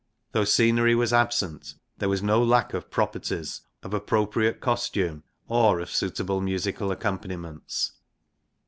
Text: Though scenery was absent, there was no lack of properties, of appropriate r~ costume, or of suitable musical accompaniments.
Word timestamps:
Though 0.31 0.45
scenery 0.45 0.95
was 0.95 1.13
absent, 1.13 1.75
there 1.99 2.09
was 2.09 2.23
no 2.23 2.43
lack 2.43 2.73
of 2.73 2.89
properties, 2.89 3.61
of 3.83 3.93
appropriate 3.93 4.55
r~ 4.55 4.59
costume, 4.59 5.23
or 5.47 5.79
of 5.79 5.91
suitable 5.91 6.41
musical 6.41 6.91
accompaniments. 6.91 7.91